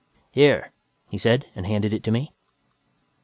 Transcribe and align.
"Here," 0.31 0.71
he 1.09 1.19
said, 1.19 1.45
and 1.53 1.67
handed 1.67 1.93
it 1.93 2.03
to 2.05 2.11
me. 2.11 2.33